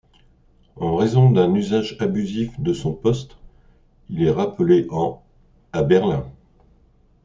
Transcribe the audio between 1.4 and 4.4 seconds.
usage abusif de son poste, il est